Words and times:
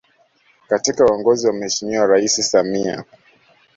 Katika 0.67 1.05
uongozi 1.05 1.47
wa 1.47 1.53
Mheshimiwa 1.53 2.07
Rais 2.07 2.51
Samia 2.51 3.03